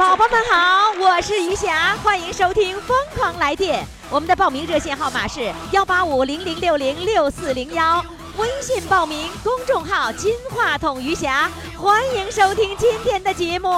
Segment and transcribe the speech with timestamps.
[0.00, 3.84] 宝宝们好，我是余霞，欢迎收听《疯狂来电》。
[4.08, 8.02] 我们的报名热线号码是幺八五零零六零六四零幺，
[8.38, 13.68] 微信报名，公众号“金话筒余霞”，欢迎收听今天的节目。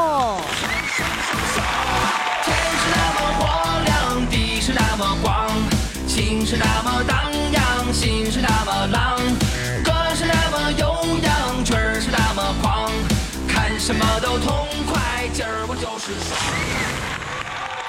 [2.45, 3.48] 天是那么火
[3.84, 5.51] 亮，地是那么广，
[6.07, 9.18] 情是那么荡漾，心是那么浪，
[9.82, 12.93] 歌是那么悠扬，曲儿是那么狂，
[13.48, 15.91] 看什么都痛快，今儿我就。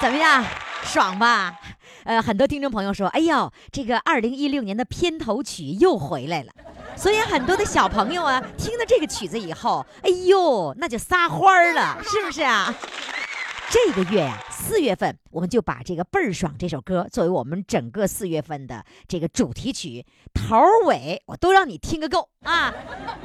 [0.02, 0.44] 怎么样，
[0.84, 1.54] 爽吧？
[2.04, 6.52] 呃，很多听众朋友说，哎呦，这个二零一六年的片头曲又回来了。
[6.96, 12.74] 所以很多的小朋友啊，听了这个曲子以后，哎呦，那就撒欢儿了，是不是啊？
[13.74, 22.72] 这个月呀、四月份我们就把这个倍儿爽这首歌作为我们整个四月份的这个主题曲，头尾我都让你听个够啊。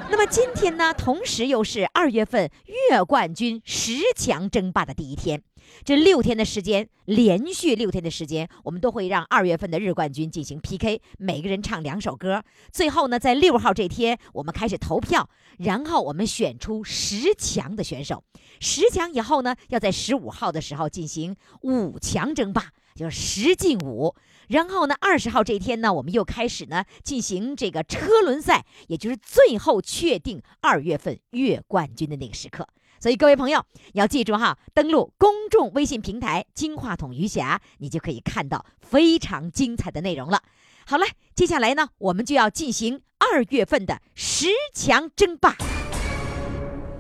[0.09, 2.51] 那么今天呢，同时又是二月份
[2.91, 5.43] 月冠军十强争霸的第一天。
[5.85, 12.43] 这六天的时间，连续六天的时间，我们都会让二月份的日冠军进行 PK，每个人唱两首歌。
[12.73, 18.25] 最后呢，在六号这天，我们开始投票，然后我们选出十强的选手。
[18.61, 24.15] 十强以后呢，要在十五号的时候进行五强争霸，就是十进五。
[24.49, 32.67] 然后呢，二十号这一天呢，我们又开始呢进行这个车轮赛，也就是最后确定二月份月冠军的那个时刻。
[33.01, 40.43] 所以各位朋友要记住哈，登录公众微信平台“金话筒余霞”，你就可以看到非常精彩的内容了。
[40.87, 45.56] 好了，接下来呢，我们就要进行二月份的十强争霸。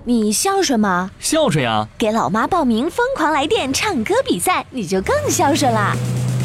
[0.04, 1.10] 你孝顺吗？
[1.18, 1.88] 孝顺呀！
[1.98, 5.94] 给老妈报名《疯狂来电》唱歌比赛，你就更孝顺啦！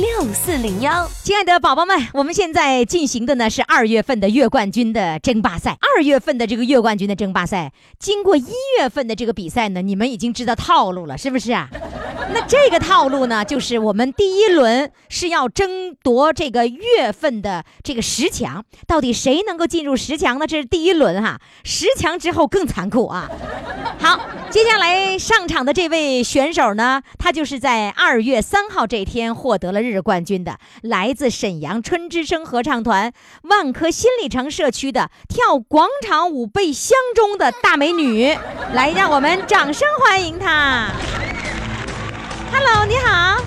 [0.00, 1.06] 六四零幺。
[1.22, 5.76] 亲爱的宝宝们，我们现在进行的呢是二月份的月冠军的争霸赛。
[5.94, 8.46] 二月份的这个月冠军的争霸赛，经过一
[8.78, 11.68] 月份的这个比赛呢，你们已经知道套路了，是不是啊？
[12.32, 20.46] 那这个套路呢，就是我们第一轮是要争夺这个月份的这个十强，到底谁能够进入十强呢？
[20.46, 23.28] 这是第一轮哈，十强之后更残酷啊。
[23.98, 33.10] 好，接下来上场的这位选手呢，他就是在二月三号这天获得了日冠军的，来自沈阳春之声合唱团
[33.44, 38.36] 万科新里程社区的跳广场舞被相中的大美女，
[38.74, 40.88] 来，让我们掌声欢迎她。
[42.52, 43.42] Hello，你好，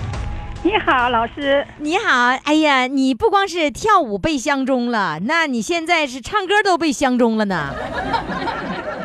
[0.64, 1.64] 你好，老师。
[1.78, 7.72] 你好，哎呀，你不光是跳舞被相中了，那你现在是唱歌都被相中了呢。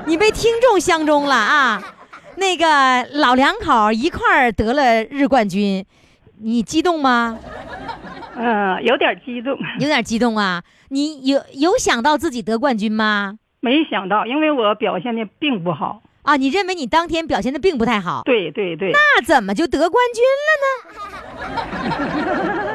[0.07, 1.95] 你被听众相中了啊！
[2.37, 5.85] 那个老两口一块儿得了日冠军，
[6.41, 7.37] 你激动吗？
[8.35, 10.63] 嗯，有点激动， 有点激动啊！
[10.89, 13.37] 你有有想到自己得冠军吗？
[13.59, 16.01] 没想到，因为我表现的并不好。
[16.29, 21.49] 啊，你认为你当天表现的并不太好，对对对，那怎么就得冠军了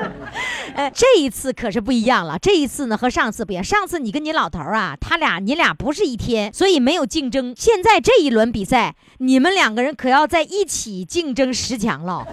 [0.03, 0.11] 呢？
[0.75, 2.37] 呃，这一次可是不一样了。
[2.37, 7.55] 这一次呢和上次不一样，上次你跟你老头啊，他俩你俩不是一天，所以没有竞争。
[7.57, 12.27] 现在这一轮比赛，你们两个人可要在一起竞争十强了，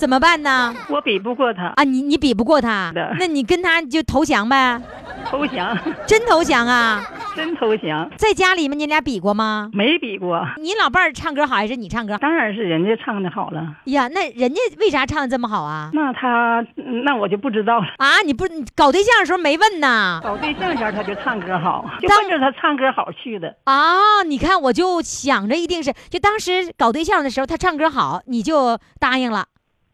[0.00, 0.74] 怎么办呢？
[0.88, 4.80] 我比不过他，啊，你你比不过他，那你跟他就投降呗，
[5.26, 5.76] 投降，
[6.08, 7.04] 真投降啊？
[7.36, 8.10] 真投降。
[8.16, 9.68] 在家里面你俩比过吗？
[9.74, 12.16] 没比过，你老伴儿唱歌好还是你唱歌？
[12.16, 13.76] 当然是人家唱的好了。
[13.84, 15.90] 呀，那人家为啥唱的这么好啊？
[15.92, 16.64] 那他，
[17.04, 17.84] 那我就不知道了。
[17.98, 20.18] 啊，你不你搞对象的时候没问呐？
[20.24, 23.54] 搞对象前他就唱歌好，就当奔着他唱歌好去的。
[23.64, 29.44] 啊，你看我就想着一定是，就当时搞对象的时候他唱歌好，你就答应了。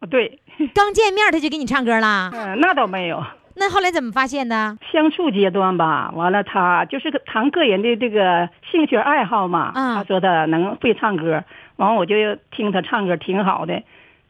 [0.09, 0.39] 对，
[0.73, 3.23] 刚见面他就给你唱歌啦，嗯，那倒没有。
[3.59, 4.77] 那后来怎么发现的？
[4.91, 9.71] 相处阶段吧，完了他就是个谈个人的这个兴趣爱好嘛。
[9.73, 11.43] 嗯他说他能会唱歌，
[11.77, 12.15] 完我就
[12.51, 13.81] 听他唱歌挺好的，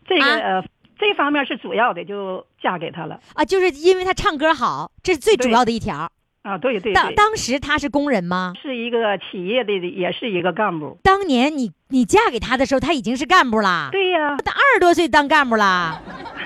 [0.07, 0.63] 这个、啊呃
[0.99, 3.19] 这方面是主要的，就嫁给他了。
[3.35, 6.09] 啊，就是因为他唱歌好，这是最主要的一条。
[6.47, 8.53] 啊，对对当对，当时他是工人吗？
[8.61, 10.97] 是一个企业的，也是一个干部。
[11.03, 16.01] 当年你你嫁给他的时候，他已经是干部啦，对呀，他二十多岁当干部啦。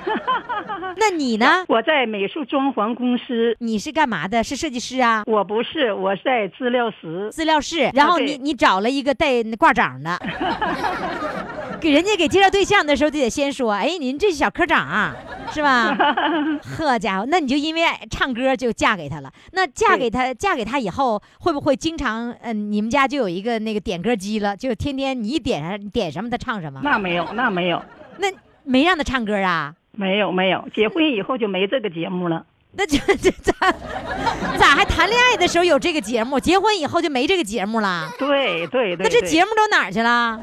[0.97, 1.63] 那你呢？
[1.67, 4.43] 我在美术装潢公司，你是干嘛的？
[4.43, 5.23] 是设计师啊？
[5.27, 7.29] 我不是，我在资料室。
[7.31, 10.19] 资料室，然后对你你找了一个带挂掌的，
[11.81, 15.11] 给人家给介绍对象的时候，就得先说，哎，您这小科长
[15.51, 15.97] 是吧？
[16.61, 17.81] 呵家伙，那你就因为
[18.11, 19.33] 唱歌就嫁给他了。
[19.53, 26.81] 那嫁给他，嫁给他以后，会不会经常，嗯、你们家就有一个那个点歌机了，就天天你一点上点什么他唱什么？
[26.83, 27.83] 那没有，那没有，
[28.19, 28.27] 那
[28.63, 29.73] 没让他唱歌啊？
[29.93, 30.63] 没有，没有。
[30.75, 32.45] 结婚以后就没这个节目了。
[32.77, 33.53] 那这这咋
[34.57, 38.09] 咋还谈恋爱的时候有这个节目，结婚以后就没这个节目了？
[38.17, 39.03] 对对对。
[39.03, 40.39] 那这节目都哪儿去了？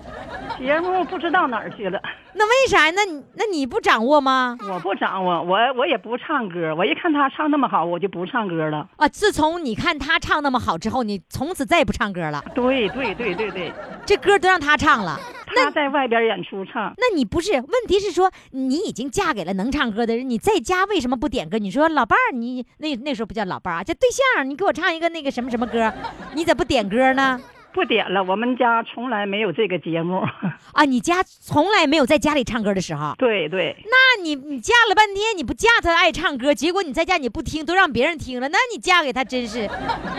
[0.59, 1.99] 节目不知道哪儿去了，
[2.35, 2.91] 那为啥？
[2.91, 4.59] 那你那你不掌握吗？
[4.69, 6.75] 我不掌握，我我也不唱歌。
[6.75, 8.87] 我一看他唱那么好，我就不唱歌了。
[8.97, 13.73] 啊，自从你看他唱那么好之后，你从此再也不唱歌了，对对对对对，
[14.05, 15.19] 这歌都让他唱了。
[15.55, 16.95] 他在外边演出唱。
[16.97, 17.53] 那你不是？
[17.53, 21.59] 问题是说你已经嫁给了能唱歌的人，你在家为什么不点歌？
[21.59, 25.93] 你说老伴儿，你那那时候不叫老伴儿啊，叫对象，你给我唱一个那个什么什么歌，
[26.35, 27.41] 你咋不点歌呢？
[27.79, 30.21] 不点了，我们家从来没有这个节目。
[30.75, 33.15] 啊，你家从来没有在家里唱歌的时候。
[33.17, 39.71] 对对，那你你嫁了半天，你不嫁他爱唱歌，结果你在家你不听，都让别人听了，那你嫁给他真是，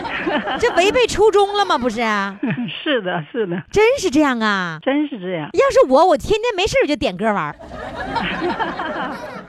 [0.58, 1.76] 这违背初衷了吗？
[1.76, 2.40] 不是啊，
[2.82, 4.78] 是的，是的，真是这样啊。
[4.80, 5.50] 真是这样。
[5.52, 7.56] 要是我，我天天没事儿就点歌玩儿。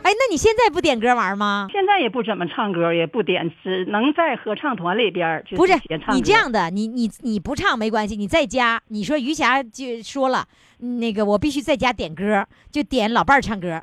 [0.03, 1.67] 哎，那你现在不点歌玩吗？
[1.71, 5.73] 现在也不怎么唱歌，也不点，只能在合唱团里边不是。
[6.11, 10.45] 你这样的，你你你不唱没关系，你在家，你说于霞就说了，
[10.79, 13.81] 那个我必须在家点歌，就点老伴儿唱歌，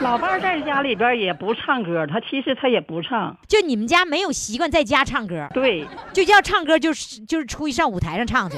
[0.00, 3.34] 老伴儿在家里边也不唱歌，他其实他也不唱。
[3.48, 8.56] 就你们家没有习惯在家唱歌，对，就要唱歌就是就是出去上舞台上唱去。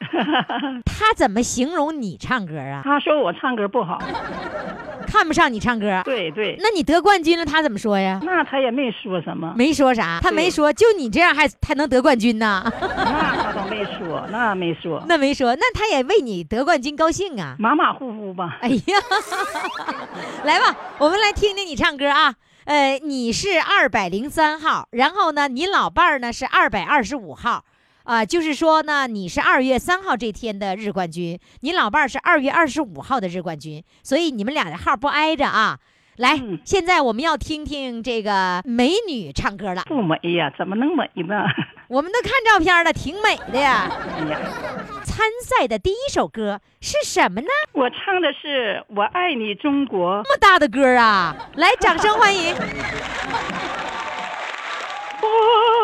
[0.86, 2.82] 他怎么形容你唱歌啊？
[2.84, 3.98] 他说我唱歌不好。
[5.06, 8.20] 看不上你唱歌，对对，那你得冠军了，他怎么说呀？
[8.22, 12.62] 那他也没说什么，没说啥，他没说，就你这样还还能得冠军呢？
[12.80, 17.56] 那他都没说，那没说，那没说，那他也为你得冠军高兴啊！
[17.58, 18.58] 马马虎虎吧。
[18.60, 18.98] 哎呀，
[20.44, 22.34] 来吧，我们来听听你唱歌啊。
[22.66, 27.64] 呃，你是二百零三号，然后呢，你老伴儿呢是二百二十五号，
[28.08, 35.78] 啊、就是说呢，你是二月三号这天的日冠军，你老伴儿是二月二十五号的日冠军，所以你们俩的号不挨着啊。
[36.16, 39.82] 来，嗯现在我们要听听这个美女唱歌了。
[39.86, 41.44] 不美呀，怎么能美呢？
[41.88, 43.90] 我们都看照片了，挺美的 呀。
[45.04, 47.48] 参赛的第一首歌是什么呢？
[47.72, 50.20] 我唱的是《我爱你中国》。
[50.24, 51.36] 这么大的歌啊！
[51.56, 52.54] 来，掌声欢迎。
[55.20, 55.28] 我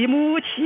[0.00, 0.64] 的母亲，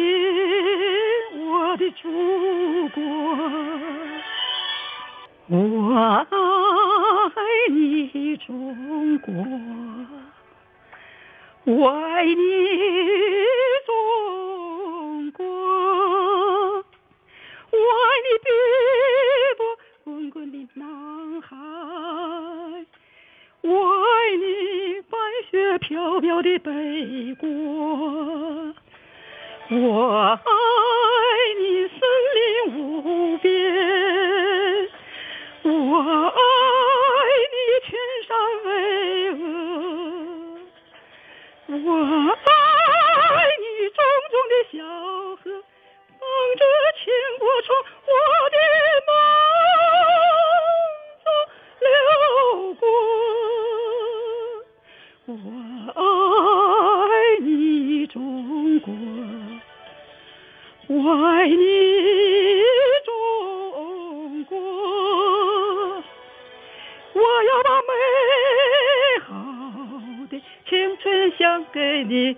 [70.28, 72.36] 的青春献给你，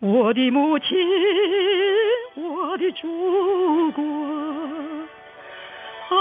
[0.00, 0.96] 我的母亲，
[2.34, 4.02] 我的祖国。
[6.08, 6.16] 啊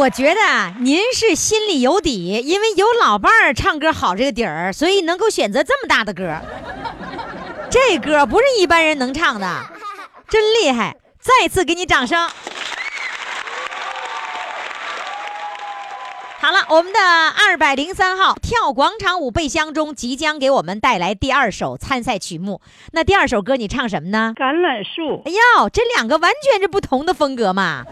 [0.00, 6.40] 我觉得啊您是心里有底，因为有老伴儿唱歌好这个底儿，所以能够选择这么大的歌。
[7.68, 9.46] 这歌不是一般人能唱的，
[10.26, 10.96] 真厉害！
[11.20, 12.18] 再次给你掌声。
[16.40, 22.62] 好了，我们的二百零三号跳广场舞背箱中即将给我们带来第二首参赛曲目。
[22.92, 24.32] 那第二首歌你唱什么呢？
[24.34, 25.30] 橄榄树，哎
[25.60, 27.84] 呦，这两个完全是不同的风格嘛！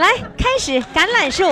[0.00, 1.44] 来，开始橄榄树。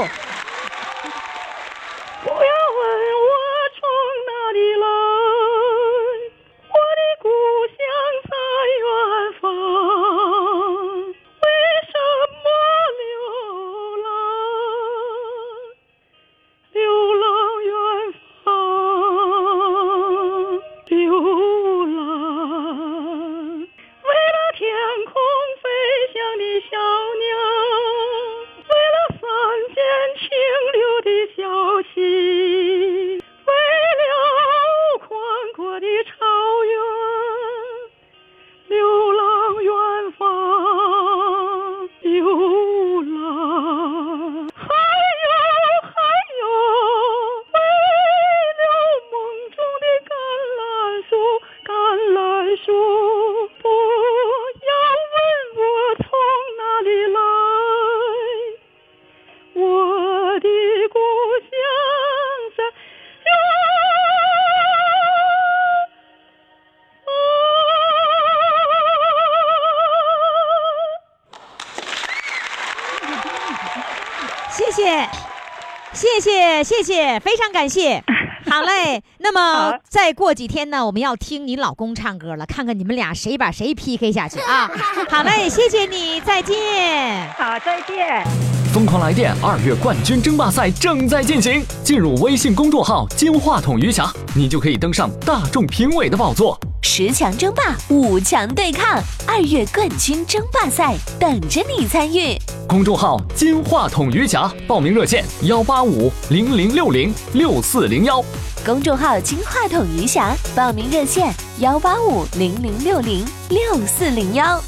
[76.69, 78.05] 谢谢，非常感谢。
[78.45, 84.71] 好嘞，那么再过几天呢，我们要听你老公唱歌了，看看你们俩谁把谁 PK 下去啊！
[85.09, 87.27] 好嘞，谢谢你，再见。
[87.39, 88.23] 好，再见。
[88.71, 96.61] 疯狂来电二月冠军争霸赛正在进行，进入微信公众号“金话筒余霞”，你就可以登上大众评委的宝座。
[96.83, 102.37] 十强争霸，五强对抗，二月冠军争霸赛等着你参与。
[102.69, 108.23] 公众号“金话筒余霞”，报名热线：幺八五零零六零六四零幺。
[108.63, 114.63] 公众号“金话筒余霞”，报名热线：幺八五零零六零六四零幺。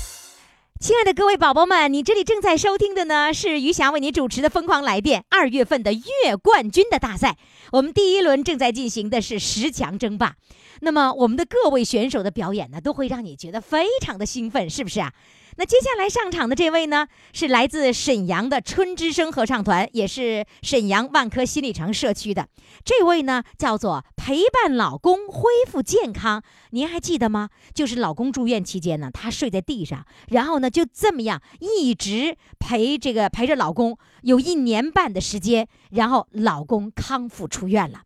[0.80, 7.36] 亲爱的各位宝宝们，你这里正在收听的呢是余霞为你主持的《疯狂来电》二月份的月冠军的大赛。
[7.72, 10.36] 我们第一轮正在进行的是十强争霸，
[10.80, 15.12] 那么我们的各位选手的表演呢，都会让你觉得非常的兴奋，是不是啊？
[15.60, 22.48] 那接下来上场的这位呢，是来自沈阳的春之声合唱团，也是沈阳万科新里程社区的。
[22.82, 26.42] 这位呢，叫做陪伴老公恢复健康。
[26.70, 27.50] 您还记得吗？
[27.74, 38.04] 就是老公住院期间呢，她睡在地上，然后呢就这么样一直陪这个陪着老公有一年半的时间，然后老公康复出院了。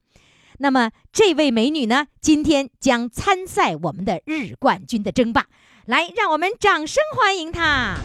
[0.59, 5.47] 那么这位美女呢，今天将参赛我们的日冠军的争霸。
[5.87, 7.97] 来，让我们掌声欢迎他。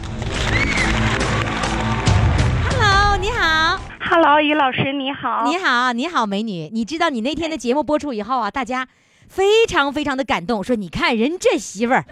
[2.68, 3.80] Hello，你好。
[3.98, 5.44] Hello，于老师你好。
[5.46, 6.68] 你好，你好，美女。
[6.74, 8.86] 你知道你那天的节目播出以后啊，大家
[9.28, 12.04] 非常非常的感动，说你看人这媳妇儿，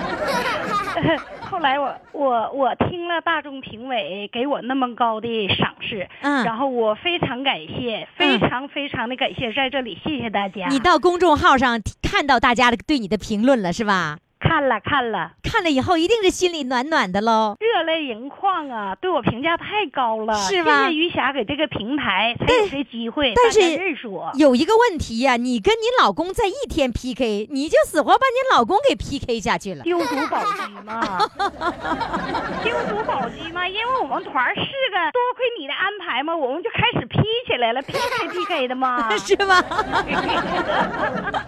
[1.50, 10.66] 后来我我我听了大众评委给我那么高的赏识，嗯然后我非常感谢，非常非常的感谢，在这里谢谢大家。
[10.70, 14.16] 你到公众号上看到大家的对你的评论了是吧？
[14.38, 17.56] 看了看了，看了以后一定是心里暖暖的喽。
[17.58, 18.94] 热泪盈眶啊！
[19.00, 24.30] 对我评价太高了，是吧谢谢余霞给这个平台，才但有这机会，但是认识我。
[24.34, 29.82] 有一个问题呀、你跟你老公在一天 PK，你就死活把你老公给 PK 下去了。
[29.82, 31.18] 丢主宝鸡吗，
[32.62, 39.08] 丢主宝鸡吗，因为我们团儿四个，多亏你的安排嘛，我们就开始 P 起来了，PK PK 的嘛。
[39.18, 39.62] 是吗？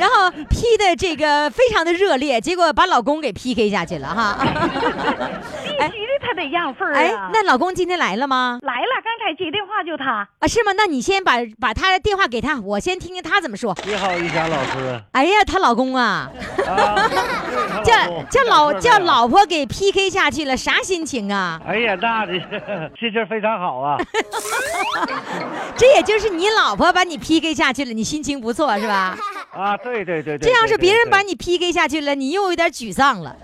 [0.00, 4.38] 然后 P 的这个非常的热烈，结果把老公给 PK 下去了哈。
[4.40, 4.48] 必
[5.76, 8.58] 须的，他得让份儿哎啊。，那老公今天来了吗？
[9.44, 10.28] 接电话就他。
[10.38, 10.72] 啊，是吗？
[10.76, 13.74] 那你先把把他的电话给他，我先听听他怎么说。
[13.86, 15.00] 你好，玉霞老师。
[15.12, 16.30] 哎呀，她老公啊，
[16.66, 17.08] 啊，
[17.82, 17.94] 叫
[18.30, 19.26] 叫老叫老。
[19.30, 21.60] 婆给 PK 下去了，啥心情啊？
[21.64, 22.32] 哎呀，那这
[22.98, 23.96] 心情非常好啊！
[25.78, 29.16] 这也就是你老婆把你 PK 下去了，你心情不错是吧？
[29.52, 30.50] 啊，对对对对。
[30.50, 33.36] 这要是别人把你你 PK 下去了，你又有点沮丧了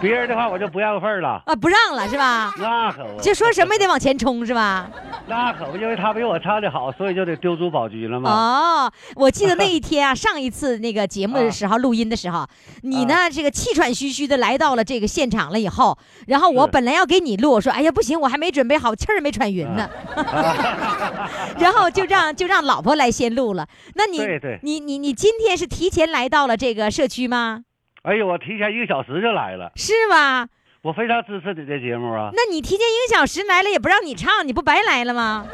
[0.00, 1.42] 别人的话，我就不让份儿了。
[1.44, 2.54] 啊，不让了是吧？
[2.58, 3.20] 那可不。
[3.20, 4.87] 就说什么也得往前冲是吧？
[5.28, 8.30] 那可不，因为他比我唱的好，所以就得丢主保局了嘛。
[8.30, 12.48] 哦，我记得那一天啊， 上一次那个节目的时候，录音的时候，
[12.82, 19.88] 你呢这个气喘吁吁的来到了这个现场了以后，然后我本来要给你录，我说哎呀不行，我还没准备好，气儿没喘匀呢，
[21.60, 23.68] 然后就让就让老婆来先录了。
[23.94, 27.64] 那你对对你你你今天是提前来到了这个社区吗？
[28.02, 30.48] 哎呦，我提前一个小时就来了，是吧？
[30.82, 32.30] 我非常支持你这节目啊。
[32.34, 35.46] 那你提前一个小时来了，也不让你唱，你不白来了吗？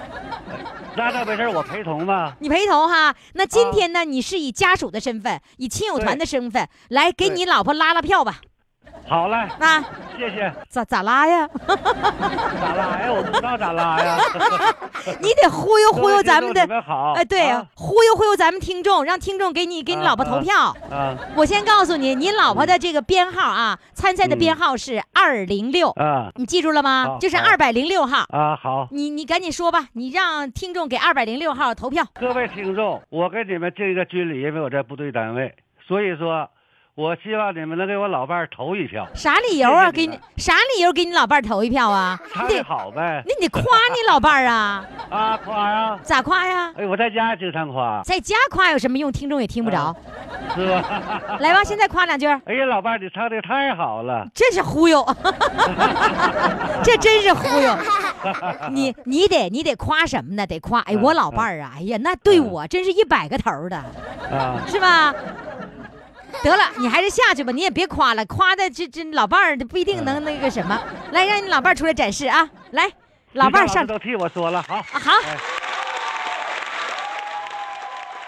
[0.96, 2.34] 那倒没事，我陪同嘛。
[2.40, 3.14] 你陪同哈。
[3.32, 8.40] 那啊今天呢，你是以家属的身份，以亲友团的身份来给你老婆拉拉票吧？
[9.06, 9.82] 好嘞，那，
[10.16, 10.52] 谢谢。
[10.68, 11.48] 咋咋拉呀？
[11.68, 13.12] 咋拉呀？
[13.12, 14.16] 我不知道咋拉呀。
[15.20, 17.12] 你得忽悠忽悠咱们的好。
[17.12, 20.74] 哎，对啊，忽悠忽悠咱们听众，让听众给你给你啊老婆投票。
[20.90, 28.24] 啊我先告诉你，你老婆的这个编号啊，参赛的编号是二零六，啊你记住了吗就是二百零六号。
[28.30, 28.56] 啊！
[28.56, 32.04] 好，你你赶紧说吧，你让听众给二百零六号投票。
[32.14, 35.54] 各位听众，我跟你们这个军礼，因为我在部队单位，
[35.86, 36.48] 所以说，
[36.96, 39.90] 我希望你们能给我老伴儿投一票，啥理由啊？
[39.90, 42.16] 谢谢你给你啥理由给你老伴儿投一票啊？
[42.48, 43.20] 你得好呗。
[43.26, 44.86] 那你得夸你老伴儿啊？
[45.10, 45.98] 啊，夸呀！
[46.04, 46.72] 咋夸呀？
[46.78, 49.10] 哎，我在家经常夸，在家夸有什么用？
[49.10, 49.96] 听众也听不着啊。
[50.54, 51.38] 是吧？
[51.40, 54.28] 来吧，现在夸两句，哎呀，老伴儿，你唱的太好了。
[54.32, 55.04] 这是忽悠，
[56.84, 57.76] 这真是忽悠。
[58.70, 60.46] 你你得你得夸什么呢？
[60.46, 63.76] 得夸哎，嗯我老伴儿啊，哎呀，那对我真是一百个头儿的，
[64.30, 65.12] 啊，是吧？
[66.42, 70.78] 得了，你还是下去吧，你也别夸了，夸的这这老伴儿不一定能那个什么。
[71.12, 72.48] 来，让你老伴儿出来展示啊！
[72.72, 72.90] 来，
[73.32, 74.74] 老伴儿上都替我说了，好。
[74.74, 75.36] 啊，好哎，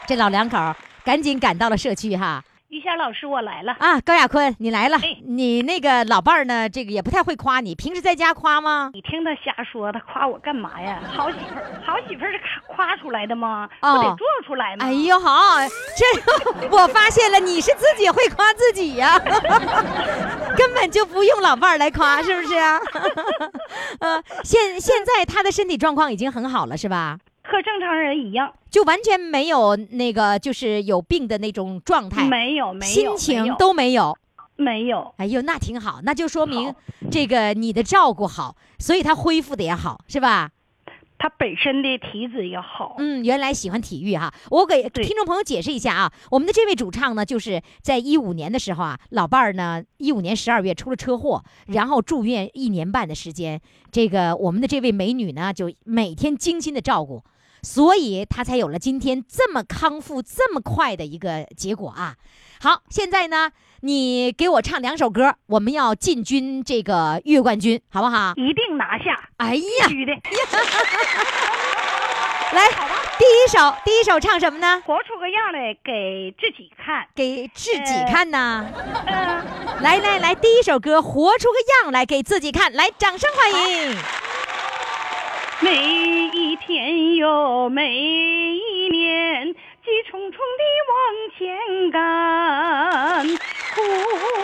[0.06, 2.42] 这老两口儿赶紧赶到了社区哈。
[2.68, 3.76] 于霞老师，我来了。
[3.78, 5.16] 啊，高亚坤，你来了哎。
[5.24, 6.68] 你那个老伴儿呢？
[6.68, 8.90] 这个也不太会夸你，平时在家夸吗？
[8.92, 11.00] 你听他瞎说，他夸我干嘛呀？
[11.16, 13.68] 好媳妇儿，好媳妇儿是夸出来的吗？
[13.82, 14.84] 哦不得做出来吗？
[14.84, 15.58] 哎呦，好，
[15.96, 19.16] 这 我发现了，你是自己会夸自己呀、
[20.56, 22.80] 根本就不用老伴儿来夸，是不是啊？
[24.00, 27.16] 呃，现现在他的身体状况已经很好了，是吧？
[27.48, 34.16] 和正常人一样，就完全没有那个就是有病的那种状态，没有没有，心情都没有。
[34.56, 35.14] 没有。
[35.18, 36.74] 哎呦，那挺好，那就说明
[37.10, 40.50] 这个你的照顾好，所以他恢复的也好，是吧？
[41.18, 44.32] 他本身的体质也好，嗯，原来喜欢体育哈。
[44.50, 53.58] 我给听众朋友解释一下啊，我们的这位主唱呢，就是在一五年的时候啊，老伴儿呢，一五年十二月出了车祸，然后住院一年半的时间。
[53.90, 57.22] 这个我们的这位美女呢，就每天精心的照顾，
[57.62, 62.14] 所以他才有了今天这么康复这么快的一个结果啊。
[62.60, 68.32] 好，现在呢，你给我唱两首歌，我们要进军这个月冠军，好不好？
[68.36, 70.12] 一定拿下，哎呀必，须的。
[72.52, 72.68] 来，
[73.18, 74.80] 第一首，第一首唱什么呢？
[74.86, 77.06] 活出个样来给自己看。
[77.14, 78.64] 给自己呃看呐！
[79.06, 79.44] 嗯、
[79.82, 83.96] 来来来，第一首歌，活出个样来给自己看，来，掌声欢迎！
[85.60, 85.74] 每
[86.34, 90.94] 一天哟，每一年，急匆匆地往
[91.38, 93.80] 前赶，苦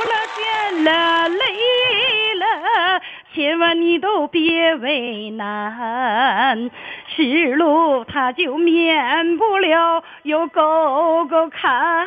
[0.08, 3.02] 了倦了累了，
[3.34, 6.70] 千万你都别为难。
[7.14, 12.06] 是路它就免不了有沟沟坎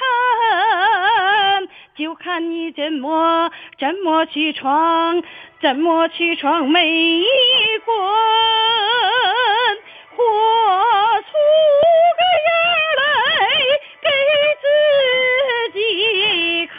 [0.00, 5.22] 坎，就看你怎么怎么去闯，
[5.62, 7.24] 怎么去闯每一
[7.84, 7.94] 关，
[10.16, 10.24] 活
[11.22, 11.28] 出
[12.18, 12.50] 个样
[12.98, 13.02] 来
[14.02, 14.08] 给
[14.60, 14.66] 自
[15.78, 16.76] 己看。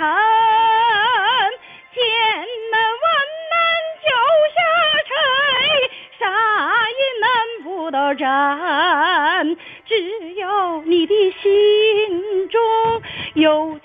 [1.94, 1.98] 千
[2.72, 3.04] 难万
[3.52, 3.56] 难
[4.04, 4.06] 脚
[4.54, 4.60] 下
[5.08, 5.10] 踩，
[6.20, 6.22] 啥
[6.90, 7.32] 也难
[7.64, 9.56] 不倒站。
[9.86, 12.60] 只要你的心中
[13.36, 13.80] 有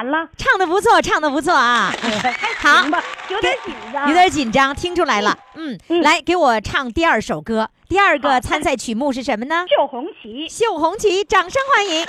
[0.00, 1.92] 完了，唱的不错，唱的不错啊，
[2.58, 2.86] 好，
[3.28, 5.36] 有点紧张，有点紧张，听出来了。
[5.56, 7.68] 嗯，嗯来给我唱第二首歌。
[7.86, 9.66] 第二个参赛曲目是什么呢？
[9.68, 10.48] 绣红旗。
[10.48, 12.06] 绣红旗，掌声欢迎。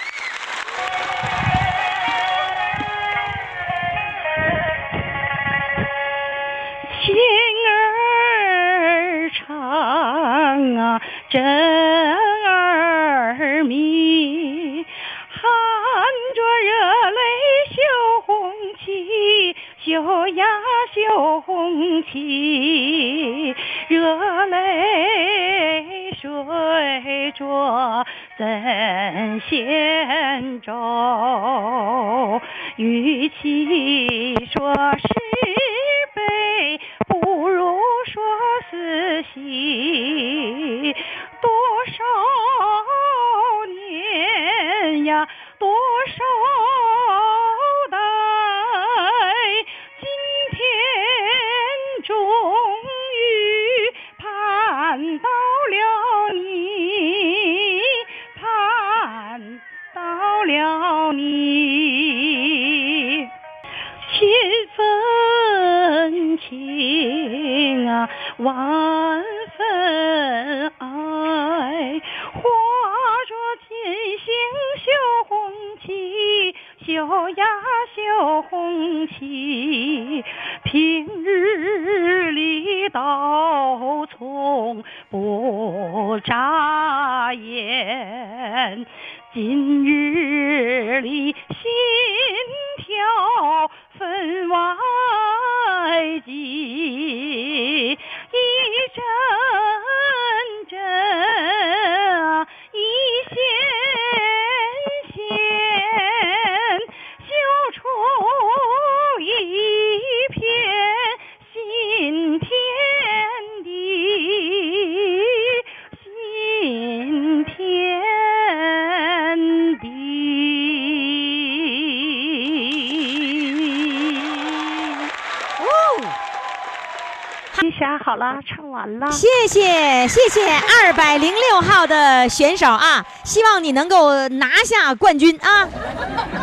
[128.12, 129.10] 好了，唱完了。
[129.10, 135.65] 谢谢谢谢二百零六号的选手啊，希望你能够拿下冠军啊！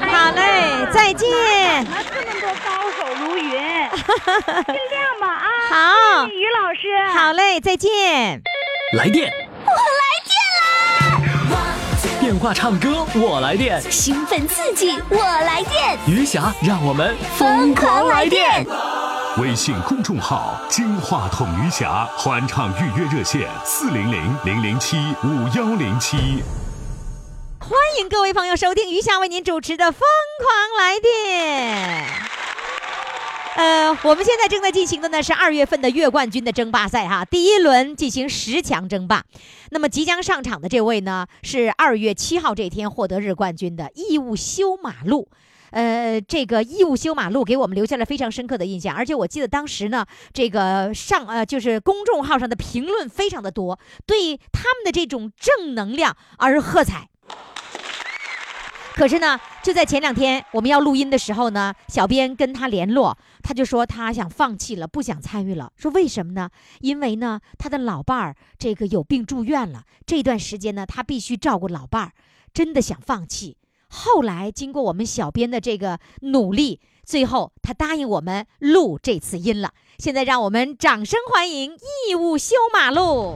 [0.01, 1.29] 好嘞，再见。
[1.91, 3.61] 那这么多高手如云，尽
[4.89, 5.47] 量吧啊！
[5.69, 7.07] 好于老师。
[7.15, 8.41] 好嘞，再见。
[8.97, 9.31] 来电，
[9.67, 11.61] 我来电啦！
[12.19, 18.67] 电话唱歌我来电，兴奋刺激，我来电，余霞让我们疯狂来电。
[19.41, 26.17] 微信公众号“金话筒余霞”欢唱预约热线：四零零零零七五幺零七。
[27.61, 30.01] 欢迎各位朋友收听余霞为您主持的《疯
[30.41, 32.05] 狂来电》。
[33.55, 39.23] 呃，我们现在正在进行的呢是二月份的月冠军的争霸赛哈，第一轮进行十强争霸。
[39.71, 45.29] 那么即将上场的这位呢，是二月七号这天获得日冠军的义务修马路。
[45.71, 57.09] 呃，这个义务修马路给我们留下了非常深刻的印象，而且我记得当时呢，这个上呃就是公众号上的评论非常的多，对他们的这种正能量而喝彩。
[58.95, 65.73] 可是呢，就在前两天我们要录音的时候呢，小编跟他联络，他就说他想放弃了，不想参与了。
[65.77, 66.51] 说为什么呢？
[66.81, 72.13] 因为呢，他的老伴儿这个有病住院了，这段时间呢，他必须照顾老伴儿，
[72.53, 73.57] 真的想放弃。
[73.89, 79.73] 后来经过我们小编的这个努力，最后他答应我们录这次音了。
[79.99, 81.75] 现在让我们掌声欢迎
[82.09, 83.35] 义务修马路。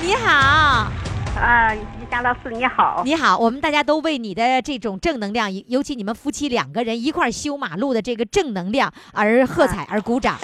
[0.00, 0.90] 你好。
[1.38, 10.36] 啊，于佳老师你好，你好，我们大家都为你的这种正能量，尤其你们夫妻两个人一块修马路的这个正能量而喝彩而鼓掌。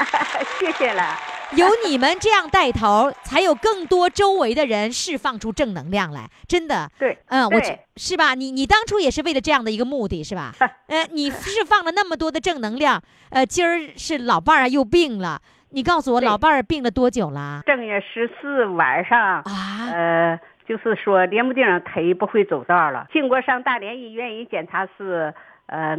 [0.60, 1.35] 谢谢了。
[1.54, 6.28] 有你们这样带头，才有更多周围的人释放出正能量来。
[6.48, 8.34] 真的，对，嗯，我对是吧？
[8.34, 10.52] 你你当初也是为了这样的一个目的，是吧？
[10.88, 17.62] 呃， 你释放了那么多的正能量，呃，今儿是老伴儿啊又病了，你告诉我老伴儿病了多久了？
[17.64, 25.32] 正月十四晚上，啊，呃，就是说连不定腿不会走道了，经过上大连医院一检查是，
[25.66, 25.96] 呃，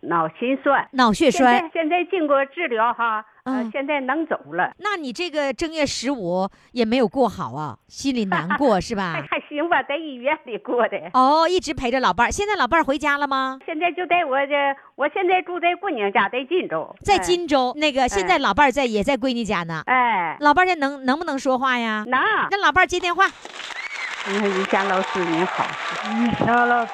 [0.00, 0.88] 脑心衰。
[0.92, 1.70] 脑血现在栓。
[1.72, 9.14] 现在经过治疗哈，呃嗯，现在能走了，那你这个正月十五也没有过好啊，心里难过 是吧？
[9.30, 10.96] 还行吧，在医院里过的。
[11.14, 12.30] 哦，一直陪着老伴儿。
[12.30, 13.58] 现在老伴儿回家了吗？
[13.66, 14.54] 现在就在我这，
[14.94, 17.72] 我现在住在姑娘家，在晋州，在哎，荆州。
[17.76, 19.82] 那个现在老伴儿在也在闺女家呢。
[19.86, 22.04] 哎，老伴儿家能能不能说话呀？
[22.06, 23.26] 能，让老伴儿接电话。
[24.28, 25.64] 嗯，于霞老师您好，
[26.12, 26.92] 于霞老师，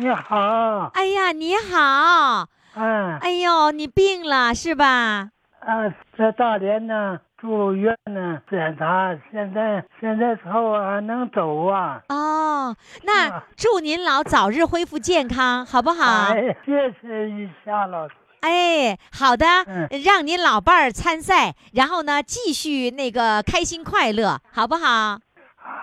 [0.00, 2.46] 你好，哎呀，你好。
[2.76, 5.30] 嗯，哎呦，你病了是吧？
[5.58, 16.32] 啊，在大连呢住院呢，检查，现在现在头啊能走啊，哦，那啊祝您老早日恢复健康，好不好？
[16.32, 25.18] 哎，谢谢于霞老师，哎，好的，嗯让您老伴儿参赛，然后呢，继续那个开心快乐，好不好？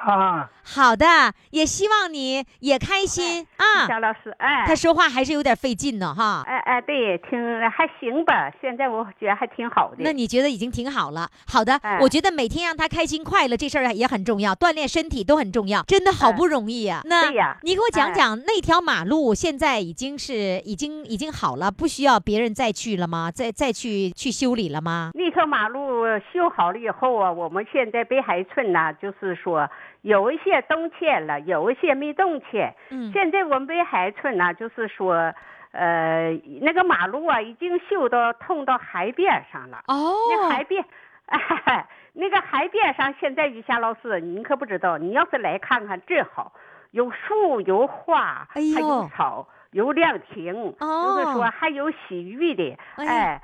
[0.06, 1.06] 啊，好的，
[1.52, 3.88] 也希望你也开心于啊。
[3.88, 6.44] 小老师，哎，他说话还是有点费劲呢，哈。
[6.48, 9.98] 哎哎，对，挺还行吧，现在我觉得还挺好的。
[10.00, 11.30] 那你觉得已经挺好了？
[11.48, 23.30] 好的，哎我觉得每天让他开心快乐这事儿也很重要，锻炼身体都很重要，真的好不容易呀、那对呀你给我讲哎讲那条马路现在已经是已经已经好了，不需要别人再去了吗？
[23.32, 25.12] 再再去去修理了吗？
[25.14, 29.70] 那条马路修好了以后啊，我们现在北海村呢，就是说
[30.06, 32.72] 有一些动迁了，有一些没动迁。
[32.92, 35.34] 嗯现在我们北海村呢，就是说，
[35.72, 39.82] 呃，那个马路啊，已经修到通到海边上了。
[39.88, 40.86] 哦，那海边，
[41.26, 46.54] 哎， 那个海边上，现在于霞老师，你可不知道，你要是来看看，真好，
[46.92, 53.42] 有树，有花，哎还有草，有凉亭，哦就是说还有洗浴的，哎哎。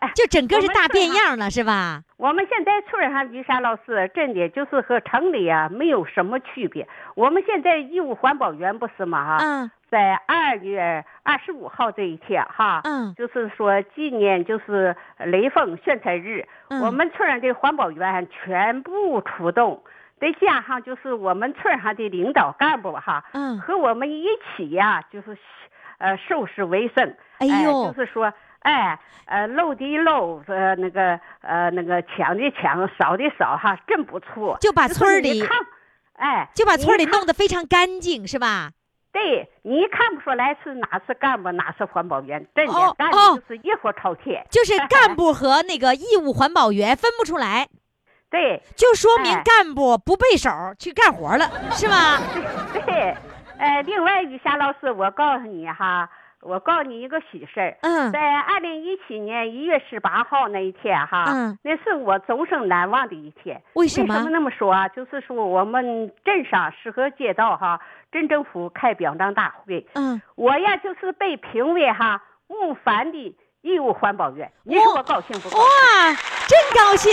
[0.00, 2.02] 哎 就整个是大变样了，是吧？
[2.16, 6.86] 我们现在村上于霞老师真的就是和城里啊没有什么区别。
[7.14, 9.38] 我们现在义务环保员不是吗？
[9.38, 19.84] 哈、嗯在二月二十五号这一天哈，嗯就是说纪念就是雷锋宣传日，嗯我们村上的环保员全部出动，
[20.20, 25.38] 再加上就是我们村上的领导干部哈，嗯，和我们一起呀、就是
[25.98, 28.32] 呃收拾卫生，哎呦就是说。
[28.64, 34.56] 哎，呃，漏的漏，呃，那个，呃，那个抢的抢，扫的扫，哈，真不错。
[34.60, 35.58] 就把村里看，
[36.14, 38.70] 哎，就把村里弄得非常干净，是吧？
[39.12, 44.44] 对你看不出来是哪是干部，哪是环保员，真的哦干哦的就是一火朝天。
[44.50, 47.68] 就是干部和那个义务环保员分不出来，
[48.28, 52.18] 对就说明哎干部不背手去干活了，是吧？
[52.86, 53.14] 对，
[53.58, 56.10] 呃，另外，于霞老师，我告诉你哈，
[56.44, 57.76] 我告诉你一个喜事儿。
[57.80, 63.60] 嗯在二零一七年一月十八号那一天哈，嗯那是我终生难忘的一天。
[63.74, 64.88] 为什么为什么那么说啊？
[64.88, 67.80] 就是说我们镇上适合街道哈，
[68.12, 74.52] 镇政府开表彰大会，嗯，我呀就是被评为哈木凡的义务环保员。
[74.62, 75.58] 你说我高兴不高兴？
[75.58, 77.12] 哇，真高兴！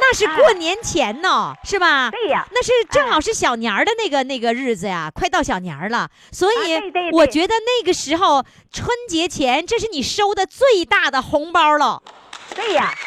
[0.00, 2.10] 那是过年前呢，是吧？
[2.10, 6.80] 对呀，那是正好是小年儿的那个那个日子呀，快到小年儿了，所以
[7.12, 12.02] 我觉得那个时候春节前，这是你收的最大的红包了，
[12.54, 12.90] 对呀。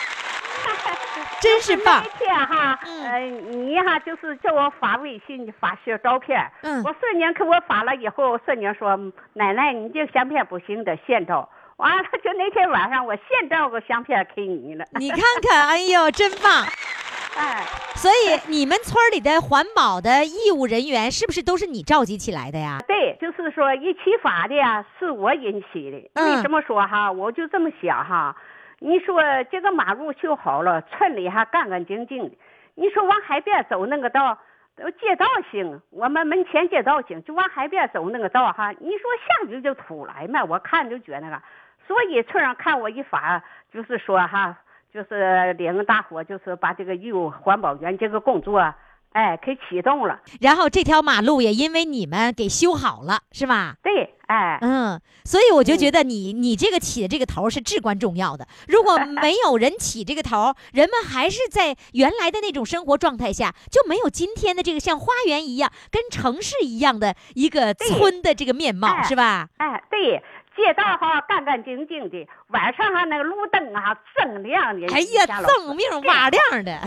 [1.41, 2.25] 真是棒那！
[2.25, 8.97] 天哈，嗯呃，你哈就是叫我发微信发些照片，嗯我孙女给我发了以后，孙女说
[9.33, 14.85] 奶奶你这相片不行得现照，完了就那天晚上我现照个相片给你了。
[14.99, 16.63] 你看看，哎呦，真棒！
[17.37, 22.79] 哎，所以你们村里的环保的义务人员是不是都是你召集起来的呀？
[22.87, 26.09] 对，就是说一起发的呀，是我引起的。
[26.13, 27.11] 嗯为什么说哈？
[27.11, 28.33] 我就这么想哈。
[28.79, 32.37] 你说这个马路修好了，村里还干干净净的。
[32.75, 34.37] 你说往海边走那个道，
[34.77, 38.71] 呃街道行，我们门前街道行，就往海边走那个道哈。
[38.79, 41.41] 你说下雨就土来嘛，我看就觉得那个。
[41.87, 43.43] 所以村上看我一发，
[43.73, 44.57] 就是说哈，
[44.93, 48.73] 就是领着大伙，就是把这个义务环保员这个工作，
[49.11, 50.19] 哎，给启动了。
[50.41, 53.75] 然后这条马路也因为你们给修好了，是吧？
[53.83, 54.57] 对，哎。
[54.61, 58.47] 嗯，所以我就觉得你你这个起的这个头是至关重要的。
[58.67, 69.47] 如果没有人起这个头，人们还是在原来的那种生活状态下，就没有今天的这个像花园一样、跟城市一样的一个村的这个面貌，哎是吧？
[69.57, 70.21] 哎，对，
[70.55, 74.87] 街道哈干干净净的，晚上哈那个路灯啊锃亮的。
[74.93, 76.79] 哎呀，锃明瓦亮的，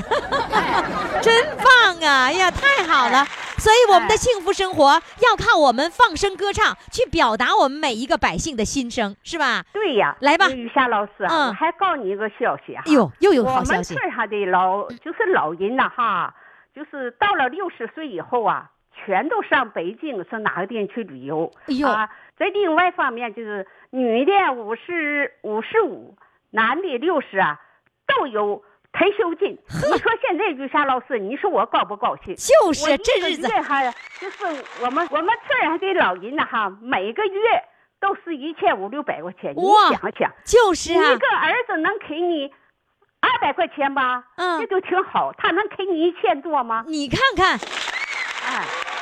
[1.23, 2.25] 真棒啊！
[2.27, 3.25] 哎呀，太好了。
[3.59, 9.65] 所以我们的幸福生活要靠我们放声歌唱，去表达我们每一个百姓的心声，是吧？
[9.73, 12.83] 对呀，来吧雨霞老师啊，嗯我还告你一个消息哈。
[12.87, 16.33] 哎呦，又有我好消息们村上的老就是老人呐哈，
[16.75, 21.51] 就是到了六十岁以后啊，全都上北京是哪个地方去旅游。
[21.67, 26.17] 哎呦啊，在另外方面就是女的五十五十五，
[26.51, 27.61] 男的六十啊，
[28.07, 29.59] 都有退休金。
[29.69, 32.35] 你说现在于霞老师，你说我高不高兴？
[32.37, 33.83] 就是这日子月哈，
[34.21, 34.47] 就是
[34.83, 37.41] 我们我们村上的老人呢哈，每个月
[38.01, 40.33] 都是一千五六百块钱，你想想。
[40.45, 42.51] 就是啊一，个儿子能给你
[43.21, 44.25] 二百块钱吧？
[44.37, 45.33] 嗯这就挺好。
[45.37, 46.85] 他能给你一千多吗？
[46.87, 47.59] 你看看，哎，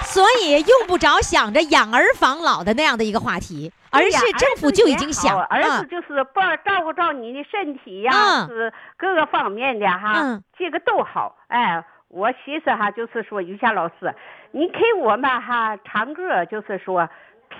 [0.07, 11.37] 所以用不着想着养儿防老的那样的一个话题，而是政府就已经想，儿子就是不照顾照你的身体呀，嗯是各个方面的哈，嗯这个都好。
[11.49, 14.14] 哎，我寻思哈，就是说于霞老师，
[14.53, 17.09] 你给我们哈唱歌，就是说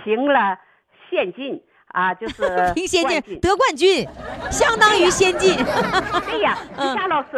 [0.05, 0.59] 评了
[1.11, 2.42] 先进啊，就是
[2.75, 4.07] 凭先进得冠军，
[4.51, 5.57] 相当于先进。
[5.57, 7.29] 对 呀，于 嗯霞老师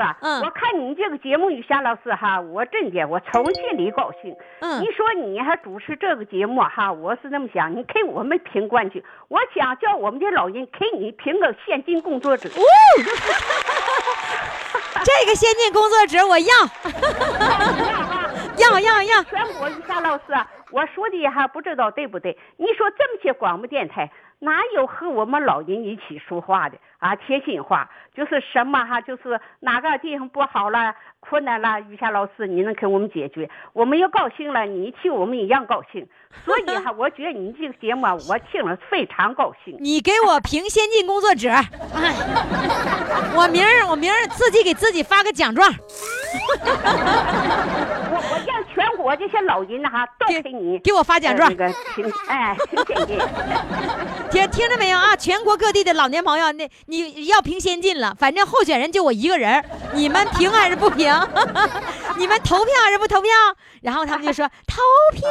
[0.42, 4.34] 我看你这个节目，于霞老师哈，我真的我从心里高兴。
[4.60, 4.80] 嗯。
[4.80, 12.48] 你说你还主持这个节目哈，我是这么想，你给我们评冠军，我想叫我们的老人给你评个先进工作者。
[15.04, 16.54] 这个先进工作者我要，
[18.58, 22.36] 要要要，全国于霞老师啊，我说的还不知道对不对？
[22.56, 27.16] 你说这么些广播电台，哪有和我们老人一起说话的啊？
[27.16, 33.50] 贴心话，就是什么哈，就是哪个地方不好了、困难了，于霞老师你能给我们解决？
[33.72, 36.06] 我们要高兴了，你替我们一样高兴。
[36.44, 39.76] 所以哈，我觉得你这个节目啊，我听了非常高兴。
[39.80, 41.64] 你给我评先进工作者，哎，
[43.34, 45.68] 我明儿我明儿自己给自己发个奖状，
[48.12, 48.38] 我我
[48.98, 51.50] 国这些老人哈都给给你给我发奖状
[52.26, 53.18] 哎评先进。
[54.30, 55.16] 听听着没有啊？
[55.16, 61.10] 全国各地的老年朋友，那你要评先进了，反正候选人就我一个人，你们评还是不评？
[62.18, 63.30] 你们投票还是不投票？
[63.82, 64.82] 然后他们就说投
[65.14, 65.24] 票。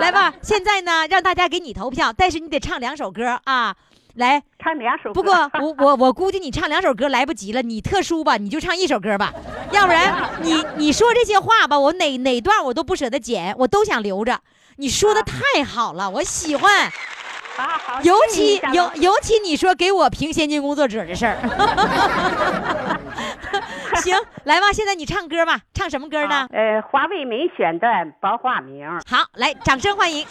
[0.00, 3.76] 来吧，现在呢，让大家给你投票，但是你得唱两首歌啊。
[4.14, 5.14] 来，唱两首歌。
[5.14, 9.32] 不过我我我估计你唱两首歌来不及了，你特殊吧，你就唱一首歌吧，
[9.70, 14.40] 要不然你你说这些话吧，我哪哪段我都不舍得剪，我都想留着。
[14.76, 16.86] 你说的太好了，我喜欢，
[17.56, 21.36] 啊好，尤其尤尤其你说给我评先进工作者的事儿。
[23.96, 26.46] 行，来吧，现在你唱歌吧，唱什么歌呢？
[26.52, 28.86] 呃，华为美选段《报化名》。
[29.06, 30.26] 好，来，掌声欢迎。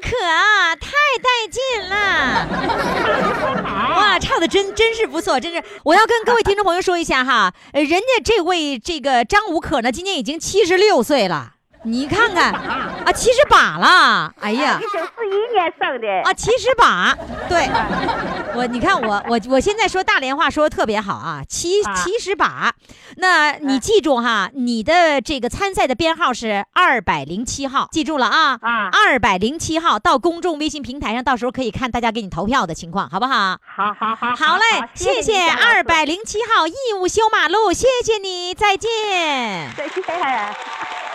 [0.00, 0.90] 可啊，太
[1.22, 2.48] 带劲了！
[3.96, 5.62] 哇，唱的真真是不错，真是。
[5.84, 14.78] 我要跟各位听众朋友说一下哈，呃，人家这位这个张无可呢，今年已经七十六岁了，你看看啊，七十八了，哎呀。
[14.78, 14.82] 一。
[14.82, 16.06] 九四一年生的。
[16.24, 17.16] 啊，七十八，
[17.48, 17.70] 对，
[18.54, 21.94] 我你看我我我现在说大连话说的特别好啊，七啊。
[21.94, 22.74] 七十八，
[23.16, 28.90] 那你记住哈，你的这个参赛的编号是二百零七号，记住了啊，啊。
[28.92, 33.56] 二百零七号到公众微信平台上，到时候可以看大家给你投票的情况，好不好？
[33.64, 34.62] 好好好，好嘞，
[34.94, 38.90] 谢谢二百零七号义务修马路，谢谢你，再见。
[39.76, 41.09] 谢谢。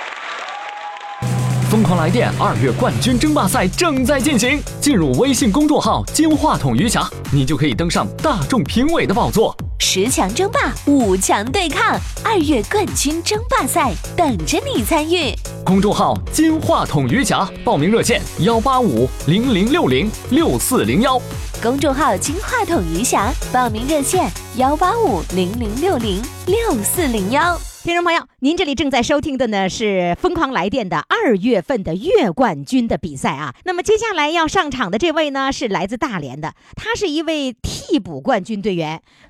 [1.86, 9.56] 疯狂来电二月冠军争霸赛正在进行，进入微信公众号“金话筒余霞”，你就可以登上大众评委的宝座。
[9.78, 15.32] 十强争霸，五强对抗，二月冠军争霸赛等着你参与。
[15.64, 21.22] 公众号“金话筒余霞”，报名热线：幺八五零零六零六四零幺。
[21.62, 27.56] 公众号“金话筒余霞”，报名热线：幺八五零零六零六四零幺。
[27.86, 33.54] 听众朋友，您这里正在收听的呢是《疯狂来电》的二月份的月冠军的比赛啊。
[33.64, 39.00] 那么接下来要上场的这位呢是来自大连的，他是一位替补冠军队员。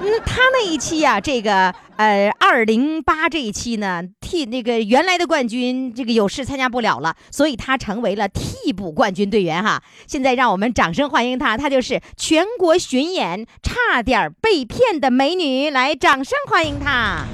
[0.00, 9.80] 嗯，他那一期啊，这个呃二零八这一期呢，替那个原来的冠军这个有事参加不了了，所以他成为了替补冠军队员哈。
[10.08, 17.24] 现在让我们掌声欢迎他，他就是全国巡演差点被骗的美女，来，掌声欢迎她。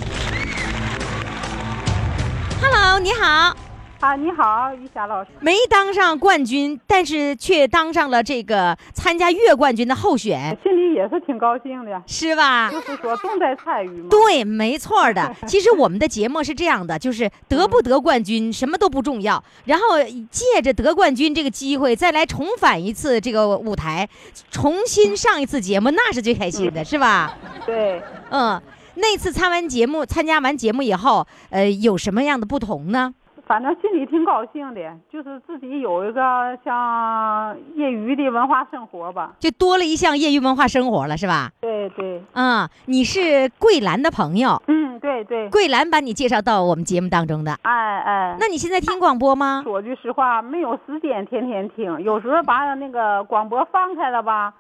[2.67, 3.55] Hello，你好。
[4.01, 5.31] 啊，你好，于霞老师。
[5.41, 12.71] 没当上冠军，但是却当上了这个参加月冠军的候选，心里也是挺高兴的，是吧？
[12.71, 14.09] 就是说重在参与嘛。
[14.09, 15.35] 对，没错的。
[15.47, 24.09] 其实我们的节目是这样的，就是得不得冠军什么都不重要，然后借着得冠军这个机会，再来重返一次这个舞台，
[24.51, 27.37] 重新上一次节目，那是最开心的，是吧？
[27.67, 28.61] 对，嗯，
[28.97, 33.15] 那次参完节目，参加完节目以后，呃，有什么样的不同呢？
[33.47, 34.81] 反正心里挺高兴的，
[35.13, 39.35] 就是自己有一个像业余的文化生活吧。
[39.39, 41.51] 就多了一项业余文化生活了，是吧？
[41.61, 47.55] 对对，嗯，你是桂兰的朋友，嗯，对对，桂兰把你介绍到我们节目当中的。
[47.61, 48.37] 哎哎。
[48.41, 49.61] 那你现在听广播吗？
[49.63, 54.55] 说句实话，没有时间天天听，有时候把那个广播放开了吧，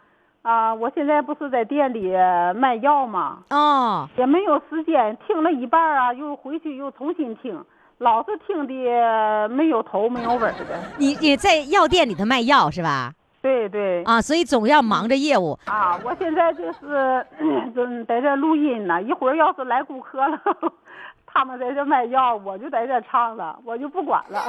[0.44, 2.12] 啊，我现在不是在店里
[2.54, 3.38] 卖药吗？
[3.48, 7.58] 哦，也没有时间，听了一半啊，又回去又重新听，
[7.96, 10.78] 老是听的没有头没有尾的。
[10.98, 13.12] 你你在药店里头卖药是吧？
[13.40, 14.02] 对对。
[14.04, 15.58] 啊，所以总要忙着业务。
[15.64, 17.26] 啊，我现在就是
[17.74, 20.38] 正在这录音呢，一会儿要是来顾客了，
[21.34, 24.44] 他们在这卖药，我就在这唱了，我就不管了。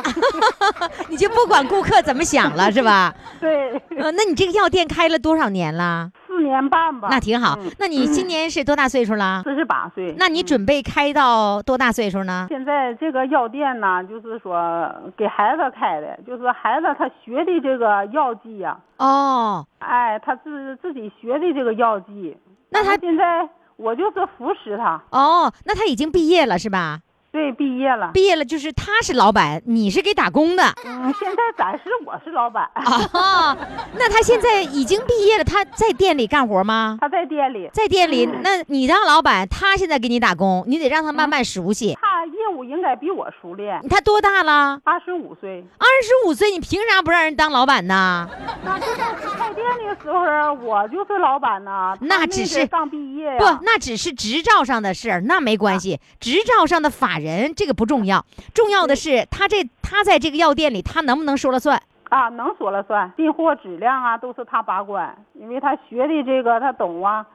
[1.09, 3.11] 你就不管顾客怎么想了是吧？
[3.41, 6.11] 对，呃，那你这个药店开了多少年了？
[6.27, 7.07] 四年半吧。
[7.09, 7.57] 那挺好。
[7.57, 9.41] 嗯那你今年是多大岁数了？
[9.43, 10.13] 四十八岁。
[10.19, 12.45] 那你准备开到多大岁数呢？
[12.49, 22.37] 现在这个药店呢，就是说给孩子开的，就是孩子他学的这个药剂呀、哦，哎，他自自己学的这个药剂。
[22.69, 23.47] 那他现在
[23.77, 27.01] 我就是扶持他，哦，那他已经毕业了是吧？
[27.35, 28.11] 对，毕业了。
[28.13, 30.63] 毕业了就是他是老板，你是给打工的。
[30.85, 32.63] 嗯，现在暂时我是老板。
[32.73, 33.57] 啊，
[33.99, 36.97] 那他现在已经毕业了，他在店里干活吗？
[37.01, 37.69] 他在店里。
[37.73, 41.97] 在店里，那你当老板，他现在给你打工，你得让他慢慢熟悉。
[42.01, 43.81] 他业务应该比我熟练。
[43.89, 44.79] 他多大了？
[44.85, 45.61] 二十五岁。
[45.77, 48.29] 二十五岁，你凭啥不让人当老板呢？
[48.63, 51.97] 那就在开店的时候，我就是老板呢。
[51.99, 53.37] 那只是刚毕业呀。
[53.39, 55.99] 不，那只是执照上的事儿，那没关系。
[56.21, 57.24] 执照上的法人
[57.55, 61.81] 这个不重要，重要的是他这他在这个药店里，他能不能说了算？
[62.09, 67.25] 啊，能说了算，进货质量啊都是他把关，因为他学的这个他懂啊，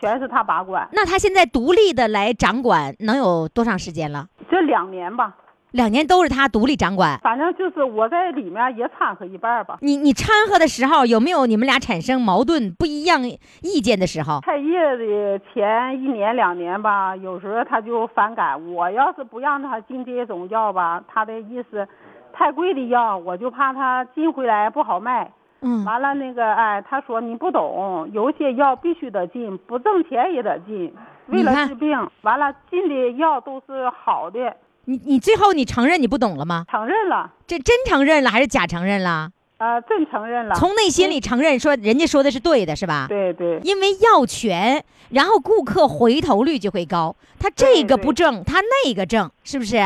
[0.00, 0.88] 全是他把关。
[0.92, 4.26] 那他现在独立的来掌管，能有多长时间了？
[4.50, 5.36] 这两年吧，
[5.76, 7.18] 两年都是他独立掌管。
[7.22, 9.78] 反正就是我在里面也掺和一半儿吧。
[9.80, 13.22] 你你掺和的时候，有没有你们俩产生矛盾、不一样
[13.62, 14.40] 意见的时候？
[14.40, 18.56] 开业的前一年两年吧，有时候他就反感。
[18.72, 21.86] 我要是不让他进这种药吧，他的意思，
[22.32, 25.30] 太贵的药，我就怕他进回来不好卖。
[25.60, 30.92] 嗯，完了那个哎，他说你不懂，有些药必须得进，不挣钱也得进，
[31.28, 31.98] 为了治病。
[32.22, 34.54] 完了进的药都是好的，
[34.86, 36.64] 你你最后你承认你不懂了吗？
[36.70, 39.30] 承认了，这真承认了还是假承认了？
[39.58, 40.54] 呃，真承认了。
[40.54, 43.06] 从内心里承认说人家说的是对的，是吧？
[43.08, 47.14] 对对，因为要全，然后顾客回头率就会高。
[47.38, 49.76] 他这个不正，他那个正，是不是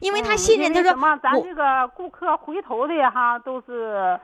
[0.00, 1.16] 因为他嗯信任，他说什么？
[1.22, 4.18] 咱这个顾客回头的哈，都是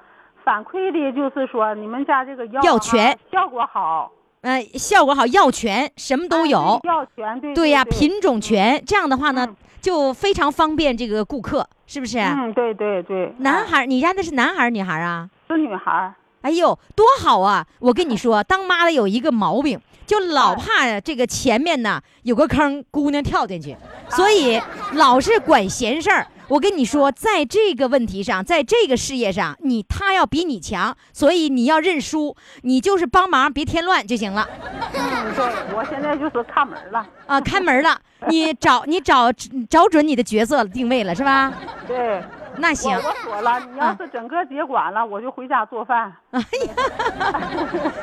[0.44, 4.10] 反馈的，就是说你们家这个药全效果好，
[4.40, 6.80] 呃效果好，药全，什么都哎有。
[6.82, 9.56] 对药全对对呀，对品种全，这样的话呢嗯，
[9.86, 12.18] 就非常方便这个顾客，是不是？
[12.18, 15.30] 嗯，对对对，哎男孩儿，你家那是男孩儿女孩儿啊？
[15.46, 17.64] 是女孩，哎呦，多好啊！
[17.78, 23.76] 我跟你说， 当妈的有一个毛病，就老哎怕这个前面呢有个坑，姑娘跳进去，
[24.10, 24.60] 所以
[24.94, 26.26] 老是管闲事儿。
[26.48, 34.48] 我跟你说，在这个问题上，在这个事业上，你他要比你强，所以你要认输，你就是帮忙，别添乱就行了
[34.94, 35.44] 嗯，对
[35.74, 37.40] 我现在就是看门了，啊！
[37.40, 39.32] 看门了，你找你找
[39.68, 41.52] 找准你的角色定位了是吧？
[41.86, 42.22] 对。
[42.58, 46.12] 那行我，我说了，你要是整个接管了，我就回家做饭。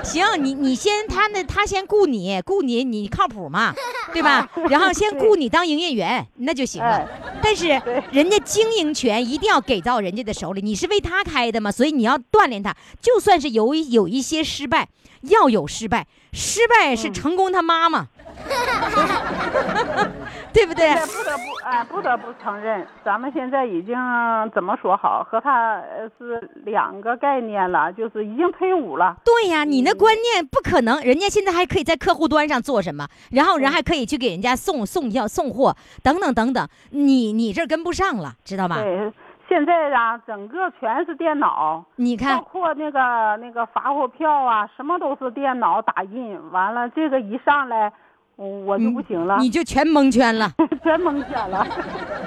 [0.03, 3.73] 行，你你先他那他先雇你雇你，你靠谱嘛，
[4.13, 4.47] 对吧？
[4.69, 7.07] 然后先雇你当营业员，那就行了哎。
[7.41, 7.67] 但是
[8.11, 12.75] 人家经营权一定要给到人家的手里，你是为他开的嘛，所以你要锻炼他。
[13.01, 14.87] 就算是有有一些失败，
[15.21, 18.07] 要有失败，失败是成功他妈妈，
[20.53, 20.85] 对不对？
[20.85, 23.95] 现在不得不哎，不得不承认，咱们现在已经
[24.53, 29.17] 怎么说好，和他呃是两个概念了，就是已经退伍了。
[29.25, 38.75] 对呀，你那观念不可能，人家现在还可以在客户端上做什么，然后人还可以去给人家送送药、送货等等等等，你你这跟不上了，知道吧？
[38.81, 39.11] 对，
[39.49, 42.99] 现在啊，整个全是电脑，你看，包括那个
[43.37, 46.39] 那个发货票啊，什么都是电脑打印。
[46.51, 47.91] 完了，这个一上来，
[48.35, 50.51] 我我就不行了，你就全蒙圈了。
[50.83, 51.65] 全蒙圈了。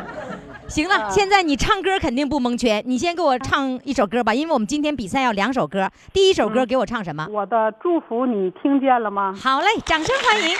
[0.69, 7.27] 行了，嗯现在你唱歌肯定不蒙圈，你先给我唱一首歌吧，因为我们今天比赛要两首歌，第一首歌嗯给我唱什么？
[7.31, 9.33] 我的祝福你听见了吗？
[9.41, 10.57] 好嘞，掌声欢迎。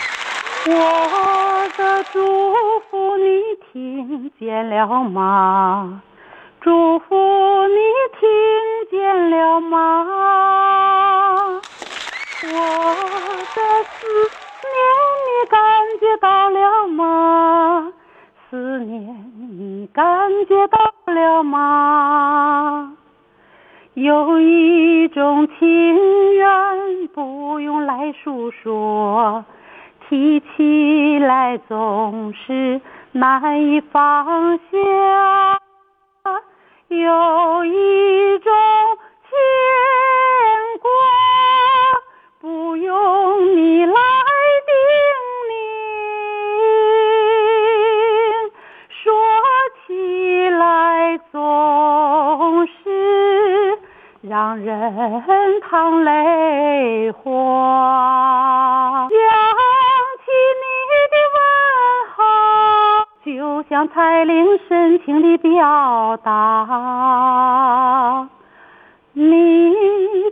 [0.69, 2.19] 我的祝
[2.89, 3.23] 福你
[3.71, 6.01] 听见了吗？
[6.61, 7.15] 祝福
[7.67, 7.75] 你
[8.19, 8.27] 听
[8.91, 9.75] 见了吗？
[12.43, 13.59] 我的
[13.93, 13.97] 思
[14.63, 14.67] 念
[15.13, 15.59] 你你感
[15.99, 17.93] 觉到了吗？
[18.49, 20.03] 思念，你感
[20.47, 20.79] 觉到
[21.13, 22.97] 了吗？
[23.93, 29.45] 有一种情缘不用来诉说，
[30.09, 32.81] 提起来总是
[33.11, 35.61] 难以放下。
[36.87, 38.51] 有一种
[39.29, 39.29] 牵
[40.81, 40.89] 挂，
[42.39, 43.93] 不用你来
[44.65, 44.73] 定
[54.47, 59.09] 让人淌泪花。
[59.09, 59.19] 想
[60.23, 60.31] 起
[60.63, 60.63] 你
[61.11, 61.37] 的问
[62.15, 62.23] 候，
[63.25, 63.27] 就
[63.67, 66.29] 像彩铃深情的表达。
[69.11, 69.73] 你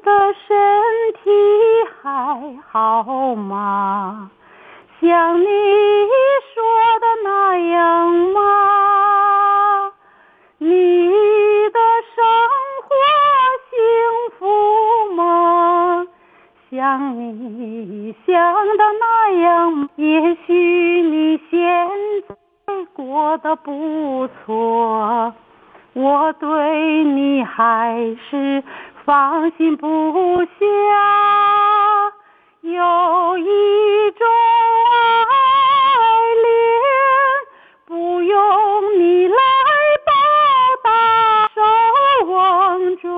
[0.02, 0.56] 的身
[1.22, 1.30] 体
[2.02, 3.04] 还好
[3.36, 4.32] 吗？
[5.02, 5.46] 像你
[16.86, 18.36] 像你想
[18.78, 21.60] 的那样，也许你现
[22.28, 22.36] 在
[22.94, 25.34] 过得不错。
[25.94, 28.64] 我对你还是
[29.04, 30.56] 放心不下，
[32.62, 34.28] 有一种
[35.32, 35.34] 爱
[36.44, 36.54] 恋，
[37.88, 39.38] 不用你来
[40.06, 40.12] 报
[40.84, 40.90] 答，
[41.56, 41.62] 守
[42.32, 43.10] 望着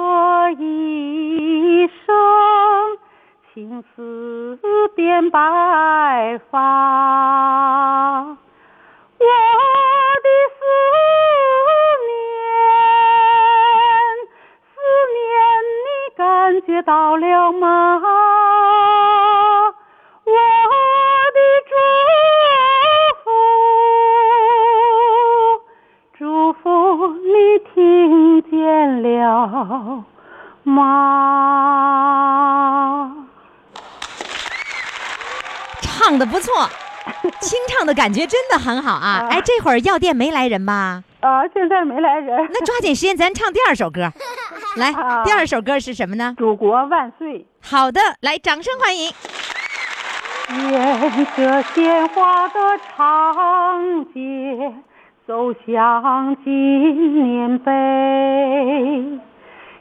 [0.53, 1.26] 一
[3.57, 4.59] 青丝
[4.95, 6.59] 变白发。
[9.17, 10.59] 我的思
[12.05, 12.13] 念，
[14.61, 14.77] 思
[15.15, 15.17] 念
[15.73, 16.21] 你感
[16.67, 17.65] 觉到了吗？
[20.23, 20.31] 我
[21.33, 21.73] 的祝
[23.23, 23.25] 福，
[26.19, 26.61] 祝福
[27.07, 27.75] 你听
[28.51, 30.05] 见了
[30.61, 31.46] 吗？
[36.07, 36.53] 唱的不错，
[37.41, 39.27] 清唱的感觉真的很好啊！
[39.29, 41.03] 哎，这会儿药店没来人吧？
[41.19, 42.37] 啊，现在没来人。
[42.49, 44.09] 那抓紧时间，咱唱第二首歌。
[44.77, 46.33] 来，啊第二首歌是什么呢？
[46.37, 47.45] 祖国万岁！
[47.61, 49.11] 好的，来，掌声欢迎。
[50.71, 54.73] 沿着鲜花的长街，
[55.27, 57.73] 走向纪念碑，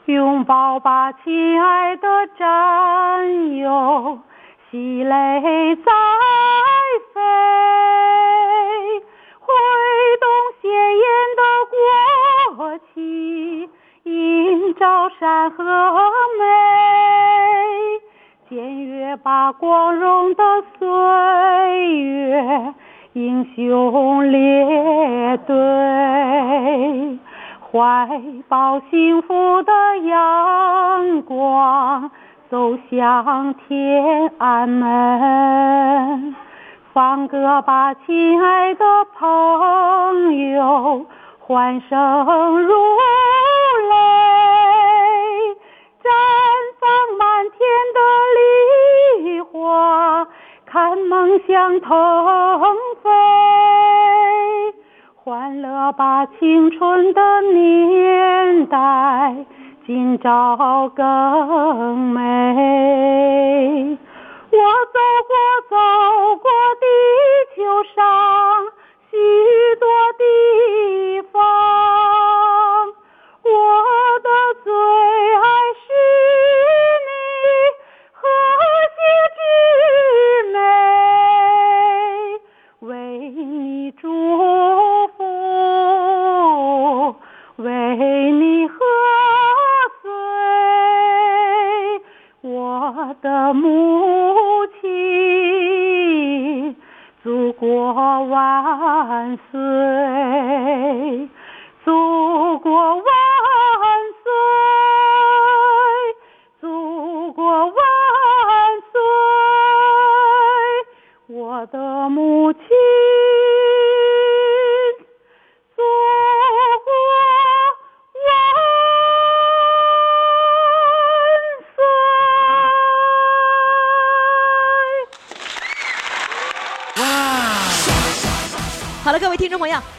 [0.07, 2.07] 拥抱吧，亲爱的
[2.37, 4.19] 战友，
[4.69, 5.91] 喜雷在
[7.13, 7.21] 飞，
[9.39, 9.53] 挥
[10.19, 10.27] 动
[10.61, 11.03] 鲜艳
[11.37, 11.41] 的
[12.57, 13.69] 国旗，
[14.03, 15.63] 映照山河
[16.37, 16.43] 美。
[18.49, 20.43] 检阅吧光荣的
[20.77, 20.85] 岁
[22.01, 22.73] 月，
[23.13, 27.19] 英雄列队，
[27.71, 32.11] 怀抱幸福的阳光，
[32.49, 36.35] 走向天安门。
[36.93, 38.85] 放歌吧，亲爱的
[39.19, 41.05] 朋友，
[41.39, 42.73] 欢声如
[43.89, 43.95] 雷。
[46.01, 46.09] 绽
[46.79, 46.87] 放
[47.17, 47.59] 满天
[47.93, 47.99] 的
[49.25, 50.25] 梨花，
[50.65, 51.89] 看梦想腾
[53.03, 53.09] 飞。
[55.15, 59.35] 欢乐吧，青春的年代，
[59.87, 62.21] 今朝更美。
[64.51, 65.31] 我走过，
[65.69, 65.77] 走
[66.35, 66.85] 过地
[67.55, 67.63] 球
[67.95, 68.03] 上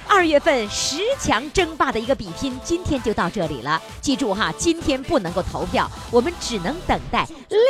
[0.06, 3.80] 二月份十强争霸的一个比拼，今天就到这里了。
[4.00, 7.26] 记住哈，今天不能够投票，我们只能等待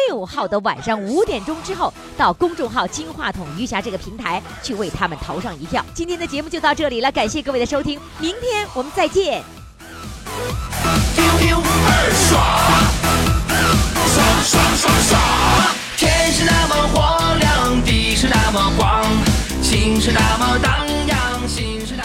[0.09, 5.85] 六号的晚上五点钟之后，到公众号“金话筒余霞”这个平台去为他们投上一票。
[5.95, 9.43] 今天的节目就到这里了，感谢各位的收听，明天我们再见。
[12.29, 12.41] 爽
[14.45, 15.21] 爽爽爽！
[15.97, 19.05] 天是那么火亮，地是那么广，
[19.63, 20.88] 情是那么荡
[21.59, 21.98] 漾，心是。